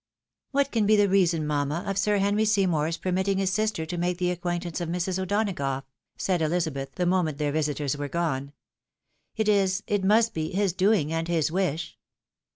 ""What 0.51 0.71
can 0.71 0.87
be 0.87 0.95
the 0.95 1.07
reason, 1.07 1.45
mamma, 1.45 1.83
of 1.85 1.95
Sir 1.95 2.17
Henry 2.17 2.43
Seymour's 2.43 2.97
permitting 2.97 3.37
his 3.37 3.53
sister 3.53 3.85
to 3.85 3.97
make 3.99 4.17
the 4.17 4.31
acquaintance 4.31 4.81
of 4.81 4.89
Mrs. 4.89 5.19
O'Dona 5.21 5.53
gough?" 5.53 5.83
said 6.17 6.41
Elizabeth, 6.41 6.95
the 6.95 7.05
moment 7.05 7.37
their 7.37 7.51
visitors 7.51 7.95
were 7.95 8.09
gone." 8.09 8.51
It 9.37 9.47
is, 9.47 9.83
it 9.85 10.03
must 10.03 10.33
be, 10.33 10.53
his 10.53 10.73
doing, 10.73 11.13
and 11.13 11.27
his 11.27 11.51
wish. 11.51 11.99